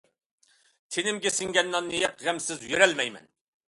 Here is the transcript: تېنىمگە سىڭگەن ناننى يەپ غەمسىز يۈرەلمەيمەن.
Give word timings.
تېنىمگە 0.95 1.33
سىڭگەن 1.35 1.69
ناننى 1.75 2.01
يەپ 2.07 2.25
غەمسىز 2.29 2.67
يۈرەلمەيمەن. 2.73 3.29